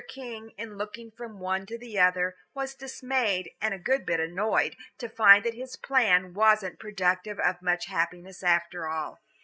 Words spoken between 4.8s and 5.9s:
to find that his